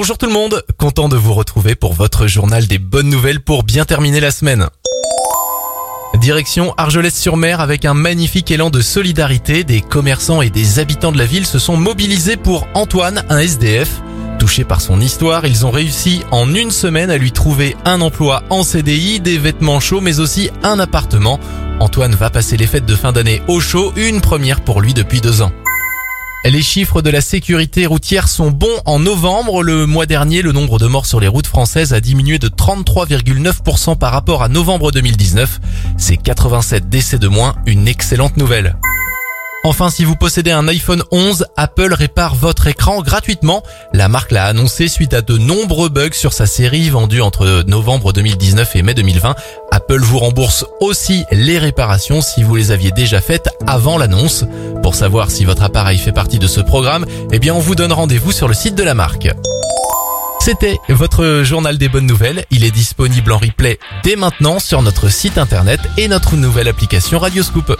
[0.00, 3.64] Bonjour tout le monde, content de vous retrouver pour votre journal des bonnes nouvelles pour
[3.64, 4.68] bien terminer la semaine.
[6.14, 11.24] Direction Argelès-sur-Mer avec un magnifique élan de solidarité, des commerçants et des habitants de la
[11.24, 14.00] ville se sont mobilisés pour Antoine, un SDF.
[14.38, 18.44] Touché par son histoire, ils ont réussi en une semaine à lui trouver un emploi
[18.50, 21.40] en CDI, des vêtements chauds mais aussi un appartement.
[21.80, 25.20] Antoine va passer les fêtes de fin d'année au chaud, une première pour lui depuis
[25.20, 25.50] deux ans.
[26.48, 29.62] Les chiffres de la sécurité routière sont bons en novembre.
[29.62, 33.98] Le mois dernier, le nombre de morts sur les routes françaises a diminué de 33,9%
[33.98, 35.60] par rapport à novembre 2019.
[35.98, 38.76] C'est 87 décès de moins, une excellente nouvelle.
[39.64, 43.62] Enfin, si vous possédez un iPhone 11, Apple répare votre écran gratuitement.
[43.92, 48.14] La marque l'a annoncé suite à de nombreux bugs sur sa série vendue entre novembre
[48.14, 49.34] 2019 et mai 2020.
[49.70, 54.44] Apple vous rembourse aussi les réparations si vous les aviez déjà faites avant l'annonce.
[54.88, 58.32] Pour savoir si votre appareil fait partie de ce programme, eh on vous donne rendez-vous
[58.32, 59.28] sur le site de la marque.
[60.40, 62.46] C'était votre journal des bonnes nouvelles.
[62.50, 67.18] Il est disponible en replay dès maintenant sur notre site internet et notre nouvelle application
[67.18, 67.76] Radioscoop.